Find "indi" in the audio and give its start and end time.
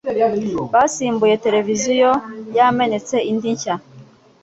3.31-3.49